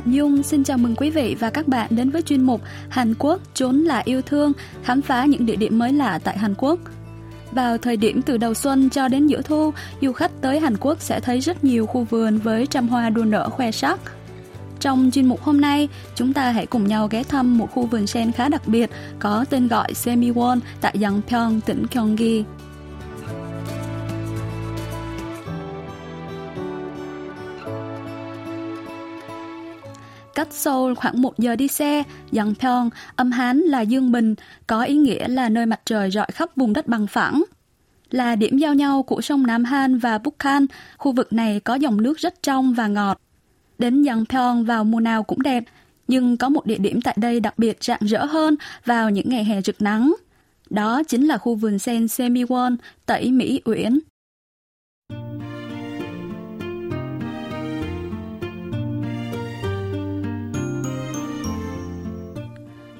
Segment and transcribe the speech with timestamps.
[0.00, 3.14] Hạnh Dung xin chào mừng quý vị và các bạn đến với chuyên mục Hàn
[3.18, 4.52] Quốc trốn là yêu thương,
[4.82, 6.78] khám phá những địa điểm mới lạ tại Hàn Quốc.
[7.52, 11.00] Vào thời điểm từ đầu xuân cho đến giữa thu, du khách tới Hàn Quốc
[11.00, 14.00] sẽ thấy rất nhiều khu vườn với trăm hoa đua nở khoe sắc.
[14.80, 18.06] Trong chuyên mục hôm nay, chúng ta hãy cùng nhau ghé thăm một khu vườn
[18.06, 22.44] sen khá đặc biệt có tên gọi Semiwon tại Yangpyeong, tỉnh Gyeonggi.
[30.50, 34.34] Cách Seoul khoảng một giờ đi xe, Yangpyeong, âm Hán là Dương Bình,
[34.66, 37.44] có ý nghĩa là nơi mặt trời rọi khắp vùng đất bằng phẳng.
[38.10, 40.66] Là điểm giao nhau của sông Nam Han và Bukhan,
[40.98, 43.20] khu vực này có dòng nước rất trong và ngọt.
[43.78, 45.64] Đến Yangpyeong vào mùa nào cũng đẹp,
[46.08, 49.44] nhưng có một địa điểm tại đây đặc biệt rạng rỡ hơn vào những ngày
[49.44, 50.14] hè rực nắng.
[50.70, 52.76] Đó chính là khu vườn sen Semiwon,
[53.06, 53.98] tẩy Mỹ Uyển.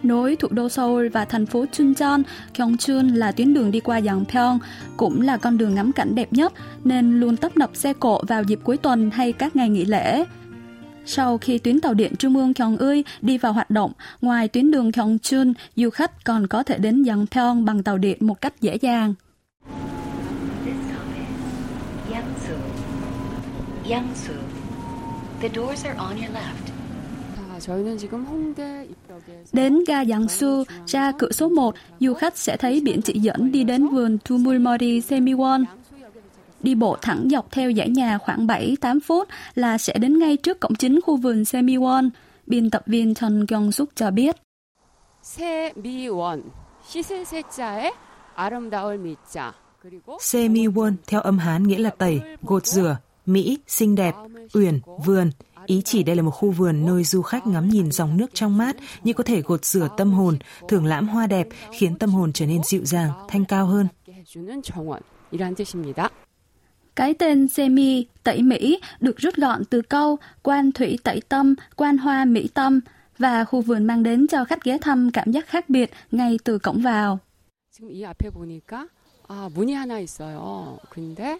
[0.02, 2.22] Nối thủ đô Seoul và thành phố Chuncheon,
[2.54, 4.58] Gyeongchun là tuyến đường đi qua Yangpyeong,
[4.96, 6.52] cũng là con đường ngắm cảnh đẹp nhất
[6.84, 10.24] nên luôn tấp nập xe cộ vào dịp cuối tuần hay các ngày nghỉ lễ.
[11.06, 14.90] Sau khi tuyến tàu điện Trung ương Gyeongui đi vào hoạt động, ngoài tuyến đường
[14.90, 19.14] Gyeongchun, du khách còn có thể đến Yangpyeong bằng tàu điện một cách dễ dàng.
[23.90, 24.34] Yangsu.
[25.40, 26.70] The doors are on your left.
[29.53, 33.51] Đến ga Giang Su, ra cửa số 1, du khách sẽ thấy biển chỉ dẫn
[33.51, 35.63] đi đến vườn Tumulmori Semiwon.
[36.59, 40.59] Đi bộ thẳng dọc theo dãy nhà khoảng 7-8 phút là sẽ đến ngay trước
[40.59, 42.09] cổng chính khu vườn Semiwon.
[42.47, 44.35] Biên tập viên Trần Kyung Suk cho biết.
[45.25, 46.43] 세미원,
[46.87, 47.91] 씻을 세자에
[48.35, 49.53] 아름다울 미자.
[50.19, 54.15] Semiwon theo âm Hán nghĩa là tẩy, gột rửa, Mỹ, xinh đẹp,
[54.53, 55.31] uyển, vườn.
[55.69, 58.57] Ý chỉ đây là một khu vườn nơi du khách ngắm nhìn dòng nước trong
[58.57, 62.33] mát như có thể gột rửa tâm hồn, thưởng lãm hoa đẹp, khiến tâm hồn
[62.33, 63.87] trở nên dịu dàng, thanh cao hơn.
[66.95, 71.97] Cái tên Semi, tẩy Mỹ, được rút gọn từ câu quan thủy tẩy tâm, quan
[71.97, 72.79] hoa mỹ tâm,
[73.17, 76.59] và khu vườn mang đến cho khách ghé thăm cảm giác khác biệt ngay từ
[76.59, 77.19] cổng vào.
[77.75, 78.87] 지금 이 앞에 보니까
[79.27, 80.79] 아, 문이 하나 있어요.
[80.89, 81.39] 근데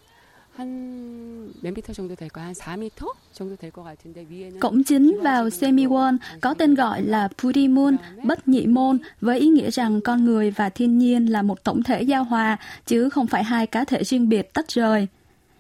[4.61, 9.71] Cổng chính vào Semiwon có tên gọi là Purimun, bất nhị môn, với ý nghĩa
[9.71, 12.57] rằng con người và thiên nhiên là một tổng thể giao hòa,
[12.87, 15.07] chứ không phải hai cá thể riêng biệt tách rời.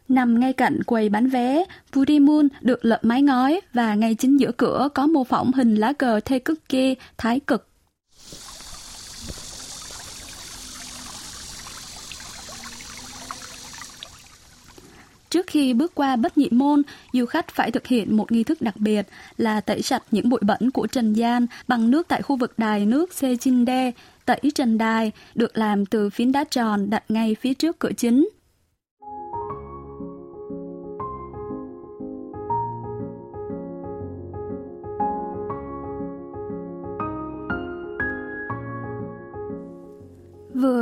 [0.08, 4.52] Nằm ngay cạnh quầy bán vé, Purimun được lợp mái ngói và ngay chính giữa
[4.52, 7.69] cửa có mô phỏng hình lá cờ Taekuki, Thái cực.
[15.30, 16.82] Trước khi bước qua bất nhị môn,
[17.12, 20.40] du khách phải thực hiện một nghi thức đặc biệt là tẩy sạch những bụi
[20.42, 23.92] bẩn của trần gian bằng nước tại khu vực đài nước Sejinde,
[24.24, 28.28] tẩy trần đài, được làm từ phiến đá tròn đặt ngay phía trước cửa chính.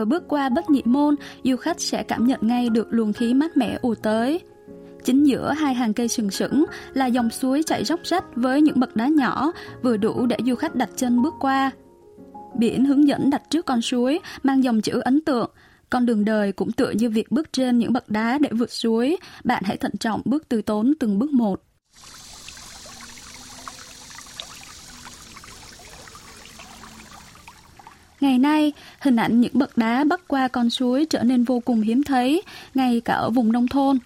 [0.08, 1.14] Bước qua bất nhị môn,
[1.44, 4.40] du khách sẽ cảm nhận ngay được luồng khí mát mẻ ù tới.
[5.04, 6.64] Chính giữa hai hàng cây sừng sững
[6.94, 9.52] là dòng suối chảy róc rách với những bậc đá nhỏ,
[9.82, 11.70] vừa đủ để du khách đặt chân bước qua.
[12.58, 15.50] Biển hướng dẫn đặt trước con suối mang dòng chữ ấn tượng.
[15.90, 19.16] Con đường đời cũng tựa như việc bước trên những bậc đá để vượt suối.
[19.44, 21.62] Bạn hãy thận trọng bước từ tốn từng bước một.
[28.20, 31.80] Ngày nay, hình ảnh những bậc đá bắc qua con suối trở nên vô cùng
[31.80, 32.42] hiếm thấy,
[32.74, 33.98] ngay cả ở vùng nông thôn.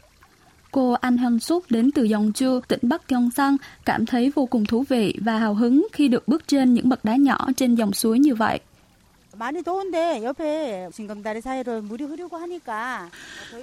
[0.70, 4.64] Cô An Hân Súc đến từ Dòng Chu, tỉnh Bắc Gyeongsang, cảm thấy vô cùng
[4.64, 7.92] thú vị và hào hứng khi được bước trên những bậc đá nhỏ trên dòng
[7.92, 8.60] suối như vậy.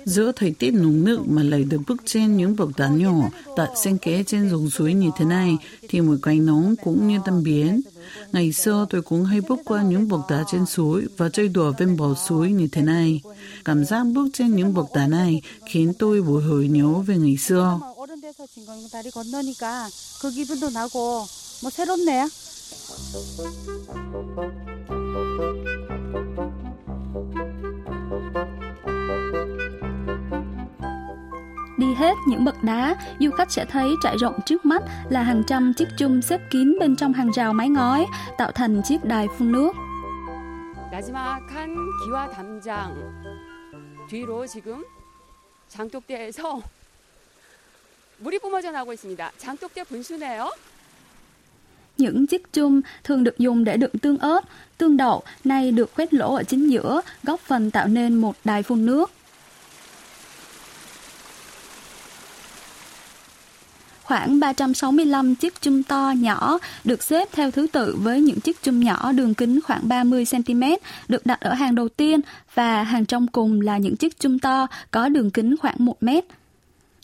[0.05, 3.69] Giữa thời tiết nóng nực mà lại được bước trên những bậc đá nhỏ đặt
[3.75, 5.57] xen kẽ trên dòng suối như thế này
[5.89, 7.81] thì mùi quanh nóng cũng như tâm biến.
[8.31, 11.73] Ngày xưa tôi cũng hay bước qua những bậc đá trên suối và chơi đùa
[11.79, 13.21] bên bờ suối như thế này.
[13.65, 17.37] Cảm giác bước trên những bậc đá này khiến tôi bồi hồi nhớ về ngày
[17.37, 17.79] xưa.
[31.78, 35.42] Đi hết những bậc đá, du khách sẽ thấy trải rộng trước mắt là hàng
[35.46, 38.06] trăm chiếc chum xếp kín bên trong hàng rào mái ngói,
[38.38, 39.72] tạo thành chiếc đài phun nước.
[40.92, 42.94] 나지막한 기와 담장
[44.08, 44.84] 뒤로 지금
[45.68, 46.60] 장독대에서
[48.18, 49.32] 물이 뿜어져 나오고 있습니다.
[49.38, 50.50] 장독대 분수네요.
[51.99, 54.41] Những chiếc chum thường được dùng để đựng tương ớt,
[54.77, 58.63] tương đậu, nay được khoét lỗ ở chính giữa, góp phần tạo nên một đài
[58.63, 59.11] phun nước.
[64.03, 68.79] Khoảng 365 chiếc chum to nhỏ được xếp theo thứ tự với những chiếc chum
[68.79, 72.19] nhỏ đường kính khoảng 30cm được đặt ở hàng đầu tiên
[72.53, 76.25] và hàng trong cùng là những chiếc chum to có đường kính khoảng 1 mét.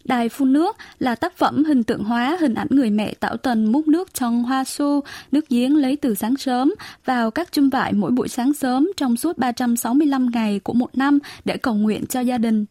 [0.05, 3.73] Đài phun nước là tác phẩm hình tượng hóa hình ảnh người mẹ tảo tần
[3.73, 5.01] múc nước trong hoa su,
[5.33, 6.75] nước giếng lấy từ sáng sớm
[7.05, 11.19] vào các chum vải mỗi buổi sáng sớm trong suốt 365 ngày của một năm
[11.45, 12.65] để cầu nguyện cho gia đình.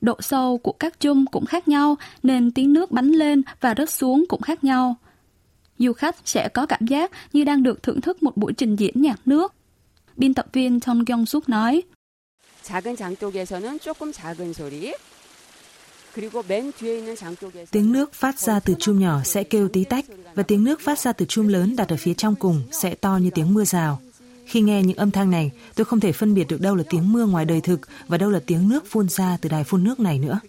[0.00, 3.90] Độ sâu của các chum cũng khác nhau nên tiếng nước bắn lên và rớt
[3.90, 4.96] xuống cũng khác nhau.
[5.78, 9.02] Du khách sẽ có cảm giác như đang được thưởng thức một buổi trình diễn
[9.02, 9.54] nhạc nước.
[10.16, 11.82] Biên tập viên Thong Kyung Suk nói.
[12.62, 14.92] 작은 장독에서는 조금 작은 소리,
[17.71, 20.99] Tiếng nước phát ra từ chum nhỏ sẽ kêu tí tách và tiếng nước phát
[20.99, 24.01] ra từ chum lớn đặt ở phía trong cùng sẽ to như tiếng mưa rào.
[24.45, 27.13] Khi nghe những âm thanh này, tôi không thể phân biệt được đâu là tiếng
[27.13, 29.99] mưa ngoài đời thực và đâu là tiếng nước phun ra từ đài phun nước
[29.99, 30.39] này nữa.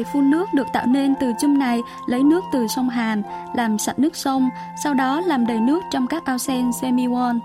[0.00, 3.22] Đài phun nước được tạo nên từ chum này lấy nước từ sông Hàn,
[3.54, 4.48] làm sạch nước sông,
[4.84, 7.38] sau đó làm đầy nước trong các ao sen semi-won.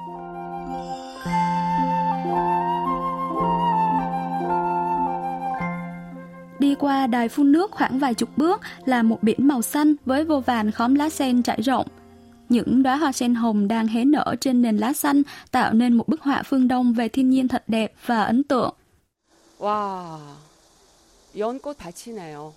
[6.60, 10.25] Đi qua đài phun nước khoảng vài chục bước là một biển màu xanh với
[10.25, 11.88] vô vàn khóm lá sen trải rộng.
[12.50, 15.22] Những đóa hoa sen hồng đang hé nở trên nền lá xanh
[15.52, 18.74] tạo nên một bức họa phương Đông về thiên nhiên thật đẹp và ấn tượng.
[19.60, 20.18] Wow,
[21.37, 22.52] 연꽃 밭이네요.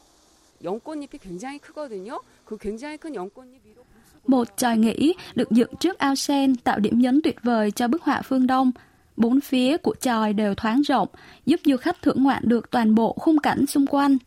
[0.63, 2.19] 연꽃잎이 굉장히 크거든요.
[2.45, 3.83] 그 굉장히 큰 연꽃잎 위로
[4.27, 8.03] Một tròi nghỉ được dựng trước ao sen tạo điểm nhấn tuyệt vời cho bức
[8.03, 8.71] họa phương Đông.
[9.17, 11.07] Bốn phía của tròi đều thoáng rộng,
[11.45, 14.17] giúp du khách thưởng ngoạn được toàn bộ khung cảnh xung quanh.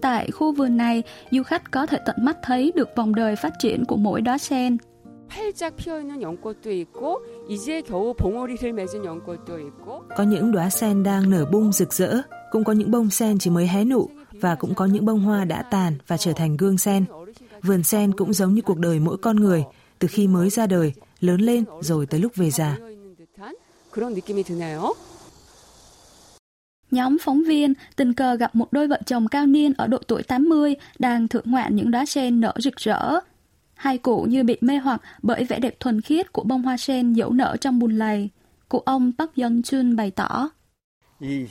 [0.00, 3.52] Tại khu vườn này, du khách có thể tận mắt thấy được vòng đời phát
[3.58, 4.76] triển của mỗi đóa sen.
[5.34, 11.02] 활짝 피어 있는 연꽃도 있고 이제 겨우 봉오리를 맺은 연꽃도 있고 Có những đóa sen
[11.02, 14.54] đang nở bung rực rỡ, cũng có những bông sen chỉ mới hé nụ và
[14.54, 17.04] cũng có những bông hoa đã tàn và trở thành gương sen.
[17.62, 19.64] Vườn sen cũng giống như cuộc đời mỗi con người,
[19.98, 22.76] từ khi mới ra đời, lớn lên rồi tới lúc về già.
[22.80, 23.54] 모여 있는 듯한
[23.90, 24.92] 그런 느낌이 드네요.
[26.90, 30.22] Nhóm phóng viên tình cờ gặp một đôi vợ chồng cao niên ở độ tuổi
[30.22, 33.20] 80 đang thưởng ngoạn những đóa sen nở rực rỡ.
[33.74, 37.12] Hai cụ như bị mê hoặc bởi vẻ đẹp thuần khiết của bông hoa sen
[37.12, 38.30] dẫu nở trong bùn lầy.
[38.68, 40.50] Cụ ông Park Yeon Chun bày tỏ.
[41.20, 41.46] 이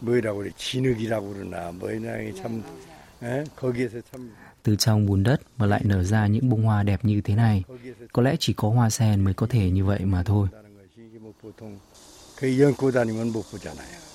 [0.00, 2.08] 뭐라고 그래 진흙이라고 그러나 뭐냐
[2.42, 2.62] 참
[3.22, 3.44] 에?
[3.56, 4.30] 거기에서 참
[4.62, 7.64] Từ trong bùn đất mà lại nở ra những bông hoa đẹp như thế này.
[8.12, 10.48] Có lẽ chỉ có hoa sen mới có thể như vậy mà thôi.
[10.52, 11.78] 하는 것이 이게 뭐 보통
[12.36, 14.05] 그 연꽃 아니면 못 보잖아요.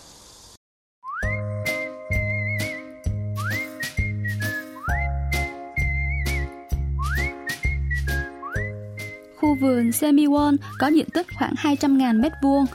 [9.51, 12.66] Khu vườn Semiwon có diện tích khoảng 200.000 mét vuông.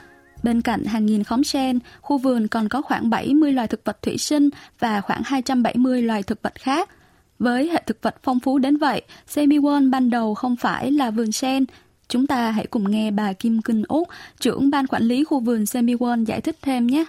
[0.43, 4.02] Bên cạnh hàng nghìn khóm sen, khu vườn còn có khoảng 70 loài thực vật
[4.02, 6.91] thủy sinh và khoảng 270 loài thực vật khác.
[7.38, 9.02] Với hệ thực vật phong phú đến vậy,
[9.35, 11.64] Semiwon ban đầu không phải là vườn sen.
[12.09, 14.09] Chúng ta hãy cùng nghe bà Kim Kinh Úc,
[14.41, 17.05] trưởng ban quản lý khu vườn Semiwon giải thích thêm nhé.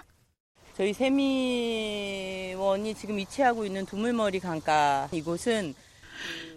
[0.78, 5.74] 저희 세미원이 지금 위치하고 있는 두물머리 강가 이곳은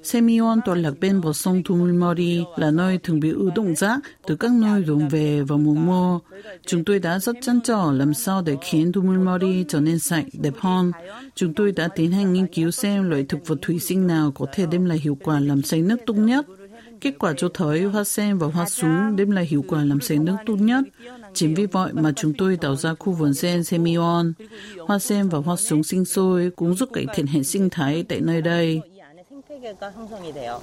[0.03, 4.37] Semyon toàn lạc bên bờ sông Tumulmori là nơi thường bị ưu động rác từ
[4.37, 6.19] các nơi đổ về vào mùa mưa.
[6.67, 10.55] Chúng tôi đã rất chăn trở làm sao để khiến Tumulmori trở nên sạch, đẹp
[10.59, 10.93] hơn.
[11.35, 14.47] Chúng tôi đã tiến hành nghiên cứu xem loại thực vật thủy sinh nào có
[14.53, 16.47] thể đem lại hiệu quả làm sạch nước tốt nhất.
[17.01, 20.21] Kết quả cho thấy hoa sen và hoa súng đem lại hiệu quả làm sạch
[20.21, 20.85] nước tốt nhất.
[21.35, 24.33] Chính vì vậy mà chúng tôi tạo ra khu vườn sen Semion.
[24.87, 28.21] Hoa sen và hoa súng sinh sôi cũng giúp cải thiện hệ sinh thái tại
[28.21, 28.81] nơi đây.
[29.62, 30.62] 이 안에 생태계가 형성이 돼요.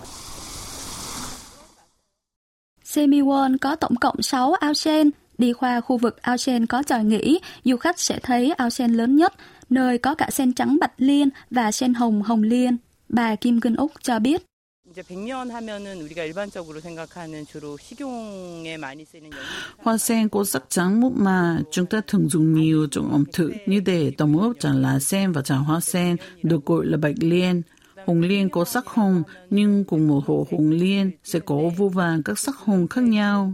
[2.84, 5.10] Semiwon có tổng cộng 6 ao sen.
[5.38, 8.92] Đi qua khu vực ao sen có tròi nghỉ, du khách sẽ thấy ao sen
[8.92, 9.34] lớn nhất,
[9.70, 12.76] nơi có cả sen trắng bạch liên và sen hồng hồng liên.
[13.08, 14.42] Bà Kim Kinh Úc cho biết.
[14.90, 19.42] 이제 백년 하면은 우리가 일반적으로 생각하는 주로 식용에 많이 쓰는 연잎
[19.78, 23.52] Hoa sen có sắc trắng mút mà chúng ta thường dùng nhiều trong ẩm thực
[23.66, 27.14] như để tổng ướp trà lá sen và trà hoa sen được gọi là bạch
[27.18, 27.62] liên.
[28.09, 32.23] Hồng liên có sắc hồng, nhưng cùng một hồ hồng liên sẽ có vô vàn
[32.23, 33.53] các sắc hồng khác nhau.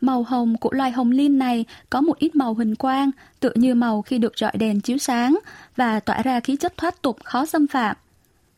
[0.00, 3.74] Màu hồng của loài hồng liên này có một ít màu huỳnh quang, tựa như
[3.74, 5.38] màu khi được rọi đèn chiếu sáng
[5.76, 7.96] và tỏa ra khí chất thoát tục khó xâm phạm.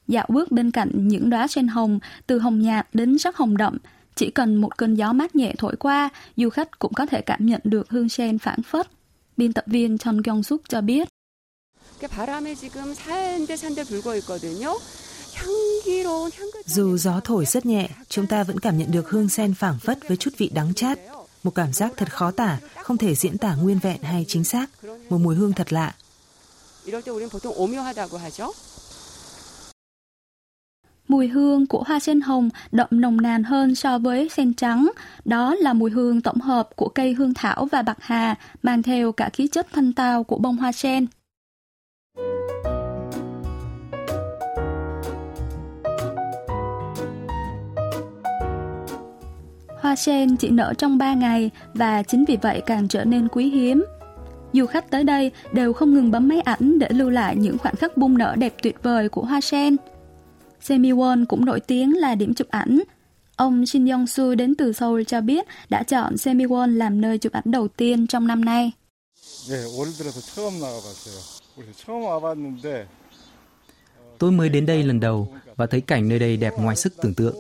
[0.09, 3.79] Dạo bước bên cạnh những đóa sen hồng, từ hồng nhạt đến sắc hồng đậm,
[4.15, 7.47] chỉ cần một cơn gió mát nhẹ thổi qua, du khách cũng có thể cảm
[7.47, 8.87] nhận được hương sen phản phất.
[9.43, 11.09] Biên tập viên Chon Kyung Suk cho biết.
[16.67, 20.09] Dù gió thổi rất nhẹ, chúng ta vẫn cảm nhận được hương sen phảng phất
[20.09, 20.99] với chút vị đắng chát.
[21.43, 24.71] Một cảm giác thật khó tả, không thể diễn tả nguyên vẹn hay chính xác.
[25.11, 25.95] Một mùi hương thật lạ.
[31.09, 34.91] Mùi hương của hoa sen hồng đậm nồng nàn hơn so với sen trắng.
[35.25, 39.13] Đó là mùi hương tổng hợp của cây hương thảo và bạc hà, mang theo
[39.13, 41.07] cả khí chất thanh tao của bông hoa sen.
[49.81, 53.51] Hoa sen chỉ nở trong 3 ngày và chính vì vậy càng trở nên quý
[53.51, 53.85] hiếm.
[54.53, 57.77] Du khách tới đây đều không ngừng bấm máy ảnh để lưu lại những khoảnh
[57.77, 59.77] khắc bung nở đẹp tuyệt vời của hoa sen.
[60.67, 62.83] Semiwon cũng nổi tiếng là điểm chụp ảnh.
[63.37, 67.33] Ông Shin Yong Su đến từ Seoul cho biết đã chọn Semiwon làm nơi chụp
[67.33, 68.73] ảnh đầu tiên trong năm nay.
[74.19, 77.15] Tôi mới đến đây lần đầu và thấy cảnh nơi đây đẹp ngoài sức tưởng
[77.15, 77.37] tượng.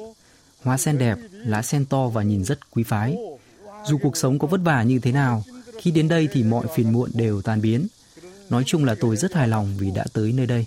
[0.62, 3.16] Hoa sen đẹp, lá sen to và nhìn rất quý phái.
[3.86, 5.44] Dù cuộc sống có vất vả như thế nào,
[5.78, 7.86] khi đến đây thì mọi phiền muộn đều tan biến.
[8.50, 10.66] Nói chung là tôi rất hài lòng vì đã tới nơi đây.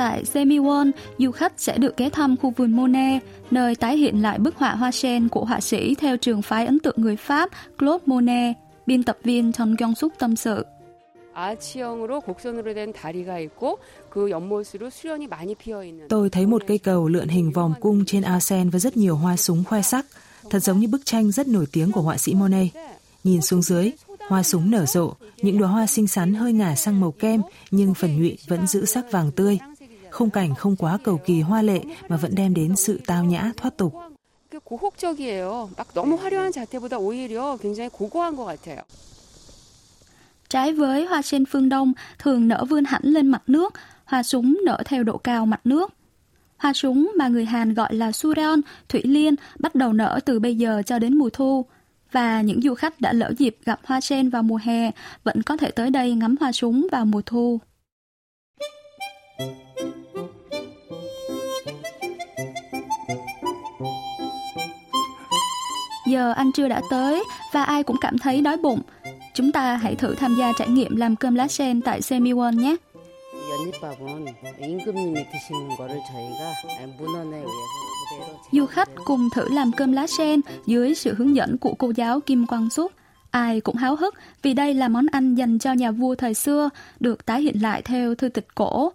[0.00, 4.38] Tại Semiwon, du khách sẽ được ghé thăm khu vườn Monet, nơi tái hiện lại
[4.38, 8.02] bức họa hoa sen của họa sĩ theo trường phái ấn tượng người Pháp Claude
[8.06, 10.64] Monet, biên tập viên Trần Kyung Suk tâm sự.
[16.09, 19.15] Tôi thấy một cây cầu lượn hình vòng cung trên ao sen với rất nhiều
[19.15, 20.05] hoa súng khoe sắc,
[20.49, 22.67] thật giống như bức tranh rất nổi tiếng của họa sĩ Monet.
[23.23, 23.91] Nhìn xuống dưới,
[24.27, 27.41] hoa súng nở rộ, những đóa hoa xinh xắn hơi ngả sang màu kem
[27.71, 29.59] nhưng phần nhụy vẫn giữ sắc vàng tươi.
[30.11, 33.51] Khung cảnh không quá cầu kỳ hoa lệ mà vẫn đem đến sự tao nhã
[33.57, 33.93] thoát tục.
[34.63, 35.69] 고혹적이에요.
[35.77, 38.81] 막 너무 화려한 자태보다 오히려 굉장히 고고한 것 같아요.
[40.50, 44.58] Trái với hoa sen phương Đông thường nở vươn hẳn lên mặt nước, hoa súng
[44.64, 45.92] nở theo độ cao mặt nước.
[46.56, 50.54] Hoa súng mà người Hàn gọi là sureon, thủy liên, bắt đầu nở từ bây
[50.56, 51.66] giờ cho đến mùa thu.
[52.12, 54.90] Và những du khách đã lỡ dịp gặp hoa sen vào mùa hè
[55.24, 57.60] vẫn có thể tới đây ngắm hoa súng vào mùa thu.
[66.06, 68.80] Giờ ăn trưa đã tới và ai cũng cảm thấy đói bụng.
[69.39, 72.75] Chúng ta hãy thử tham gia trải nghiệm làm cơm lá sen tại Semiwon nhé.
[78.51, 82.19] Du khách cùng thử làm cơm lá sen dưới sự hướng dẫn của cô giáo
[82.19, 82.91] Kim Quang Súc.
[83.31, 86.69] Ai cũng háo hức vì đây là món ăn dành cho nhà vua thời xưa,
[86.99, 88.91] được tái hiện lại theo thư tịch cổ.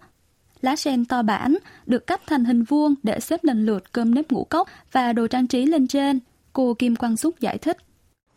[0.61, 1.57] Lá sen to bản,
[1.87, 5.27] được cắt thành hình vuông để xếp lần lượt cơm nếp ngũ cốc và đồ
[5.27, 6.19] trang trí lên trên.
[6.53, 7.77] Cô Kim Quang Súc giải thích.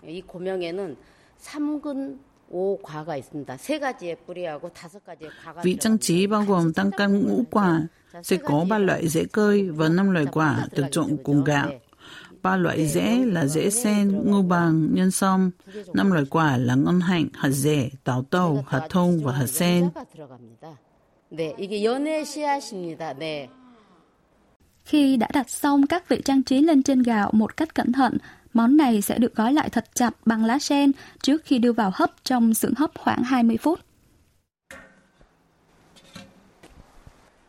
[0.07, 0.95] 이 고명에는
[1.41, 2.17] 3근
[2.51, 3.57] 5과가 있습니다.
[3.57, 7.88] 세 가지의 뿌리하고 다섯 가지의 과가 Vị trang trí bao gồm tăng căn ngũ quả,
[8.23, 11.69] sẽ có ba loại rễ cơi và năm loại quả được trộn cùng gạo.
[12.41, 15.51] Ba loại rễ là rễ sen, ngô bằng, nhân sâm.
[15.93, 19.89] Năm loại quả là ngân hạnh, hạt rẻ, táo tàu, hạt thông và hạt sen.
[21.31, 23.13] 네, 이게 연애 씨앗입니다.
[23.13, 23.50] 네.
[24.88, 28.17] Khi đã đặt xong các vị trang trí lên trên gạo một cách cẩn thận,
[28.53, 31.91] món này sẽ được gói lại thật chặt bằng lá sen trước khi đưa vào
[31.93, 33.79] hấp trong xưởng hấp khoảng 20 phút.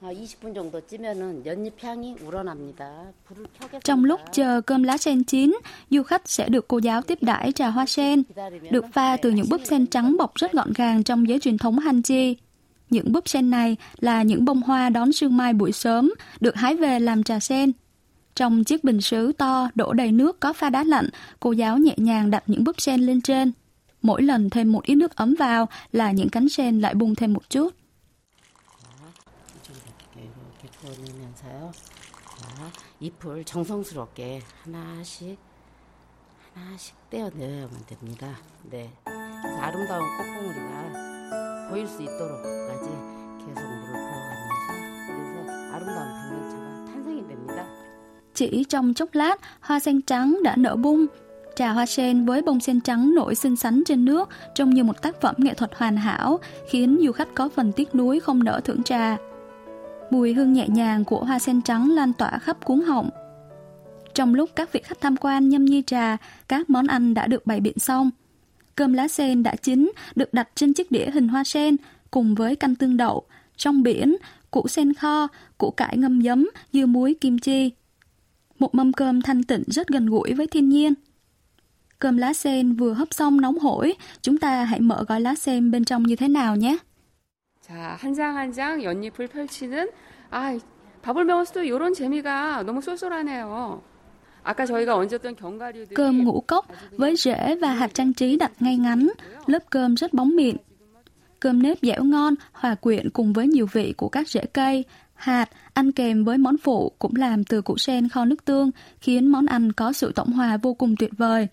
[0.04, 3.12] 20분 정도 찌면은 연잎 향이 우러납니다.
[3.24, 3.80] 불을 켜겠습니다.
[3.84, 5.58] Trong lúc chờ cơm lá sen chín,
[5.90, 8.22] du khách sẽ được cô giáo tiếp đãi trà hoa sen,
[8.70, 11.78] được pha từ những búp sen trắng bọc rất gọn gàng trong giới truyền thống
[11.78, 12.34] Hanji.
[12.90, 16.76] Những búp sen này là những bông hoa đón sương mai buổi sớm, được hái
[16.76, 17.72] về làm trà sen.
[18.34, 21.08] Trong chiếc bình sứ to đổ đầy nước có pha đá lạnh,
[21.40, 23.52] cô giáo nhẹ nhàng đặt những búp sen lên trên.
[24.02, 27.32] Mỗi lần thêm một ít nước ấm vào là những cánh sen lại bung thêm
[27.32, 27.74] một chút.
[30.64, 31.72] 이렇게 구워내면서요.
[32.38, 32.70] 자,
[33.00, 35.38] 잎을 정성스럽게 하나씩
[36.54, 38.38] 하나씩 떼어내야만 됩니다.
[38.70, 38.90] 네.
[39.04, 41.07] 그래서 아름다운 꽃봉오리가
[41.70, 42.86] 보일 수 있도록까지
[43.40, 44.68] 계속 물을 부어가면서
[45.06, 47.66] 그래서 아름다운 백년차가 탄생이 됩니다.
[48.34, 51.06] Chỉ trong chốc lát, hoa sen trắng đã nở bung.
[51.56, 55.02] Trà hoa sen với bông sen trắng nổi xinh xắn trên nước trông như một
[55.02, 58.60] tác phẩm nghệ thuật hoàn hảo, khiến du khách có phần tiếc nuối không nỡ
[58.64, 59.16] thưởng trà.
[60.10, 63.10] Mùi hương nhẹ nhàng của hoa sen trắng lan tỏa khắp cuốn họng.
[64.14, 66.16] Trong lúc các vị khách tham quan nhâm nhi trà,
[66.48, 68.10] các món ăn đã được bày biện xong.
[68.78, 71.76] Cơm lá sen đã chín, được đặt trên chiếc đĩa hình hoa sen,
[72.10, 73.22] cùng với canh tương đậu,
[73.56, 74.16] trong biển,
[74.50, 77.70] củ sen kho, củ cải ngâm giấm, dưa muối, kim chi.
[78.58, 80.94] Một mâm cơm thanh tịnh rất gần gũi với thiên nhiên.
[81.98, 85.70] Cơm lá sen vừa hấp xong nóng hổi, chúng ta hãy mở gói lá sen
[85.70, 86.78] bên trong như thế nào nhé.
[87.68, 89.88] 자, 한 장 한 장 연잎을 펼치는
[90.30, 90.58] 아,
[91.02, 93.82] 밥을 먹었어도 이런 재미가 너무 쏠쏠하네요.
[95.95, 99.09] Cơm ngũ cốc với rễ và hạt trang trí đặt ngay ngắn,
[99.45, 100.55] lớp cơm rất bóng mịn.
[101.39, 105.49] Cơm nếp dẻo ngon, hòa quyện cùng với nhiều vị của các rễ cây, hạt,
[105.73, 109.45] ăn kèm với món phụ cũng làm từ củ sen kho nước tương, khiến món
[109.45, 111.47] ăn có sự tổng hòa vô cùng tuyệt vời.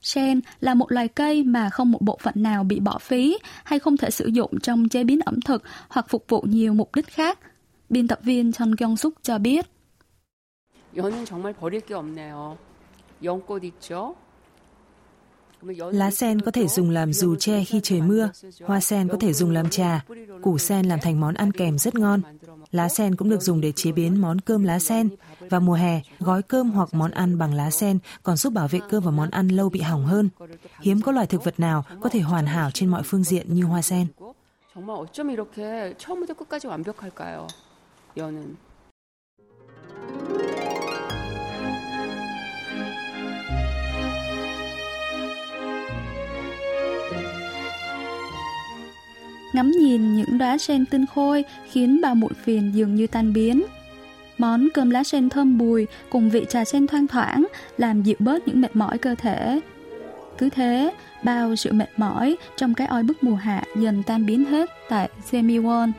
[0.00, 3.78] Sen là một loài cây mà không một bộ phận nào bị bỏ phí hay
[3.78, 7.06] không thể sử dụng trong chế biến ẩm thực hoặc phục vụ nhiều mục đích
[7.08, 7.38] khác.
[7.88, 9.66] Biên tập viên Chon Kyung Suk cho biết.
[10.95, 12.57] 연은 정말 버릴 게 없네요.
[13.23, 14.15] 연꽃 있죠?
[15.91, 18.29] Lá sen có thể dùng làm dù che khi trời mưa,
[18.65, 20.05] hoa sen có thể dùng làm trà,
[20.41, 22.21] củ sen làm thành món ăn kèm rất ngon.
[22.71, 25.09] Lá sen cũng được dùng để chế biến món cơm lá sen.
[25.49, 28.79] Vào mùa hè, gói cơm hoặc món ăn bằng lá sen còn giúp bảo vệ
[28.89, 30.29] cơm và món ăn lâu bị hỏng hơn.
[30.79, 33.63] Hiếm có loài thực vật nào có thể hoàn hảo trên mọi phương diện như
[33.63, 34.07] hoa sen.
[34.73, 37.47] 정말 어쩜 이렇게 처음부터 끝까지 완벽할까요?
[38.17, 38.55] 연은.
[49.52, 53.62] Ngắm nhìn những đóa sen tinh khôi khiến bao muộn phiền dường như tan biến.
[54.38, 57.46] Món cơm lá sen thơm bùi cùng vị trà sen thoang thoảng
[57.78, 59.60] làm dịu bớt những mệt mỏi cơ thể.
[60.38, 60.92] Cứ thế,
[61.24, 65.08] bao sự mệt mỏi trong cái oi bức mùa hạ dần tan biến hết tại
[65.30, 65.92] Semiwon.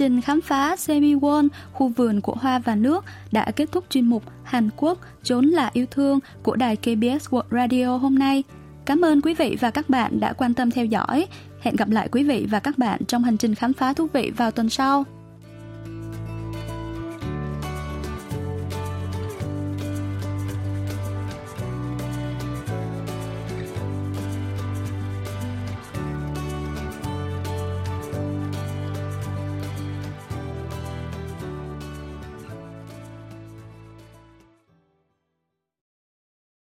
[0.00, 4.22] Trình khám phá Semiwon, khu vườn của hoa và nước đã kết thúc chuyên mục
[4.42, 8.42] Hàn Quốc trốn là yêu thương của đài KBS World Radio hôm nay.
[8.84, 11.26] Cảm ơn quý vị và các bạn đã quan tâm theo dõi.
[11.60, 14.32] Hẹn gặp lại quý vị và các bạn trong hành trình khám phá thú vị
[14.36, 15.04] vào tuần sau.